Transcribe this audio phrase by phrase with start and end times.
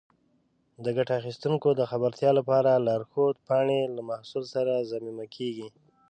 [0.83, 5.67] د ګټه اخیستونکو د خبرتیا لپاره لارښود پاڼې له محصول سره ضمیمه کېږي.